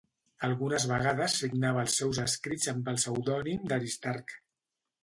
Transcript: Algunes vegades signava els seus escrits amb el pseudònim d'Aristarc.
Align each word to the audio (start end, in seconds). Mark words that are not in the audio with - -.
Algunes 0.45 0.87
vegades 0.91 1.35
signava 1.43 1.83
els 1.83 1.99
seus 2.01 2.23
escrits 2.27 2.73
amb 2.75 2.91
el 2.95 3.01
pseudònim 3.03 3.71
d'Aristarc. 3.73 4.37